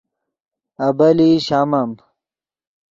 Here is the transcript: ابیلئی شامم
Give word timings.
ابیلئی 0.87 1.33
شامم 1.45 1.91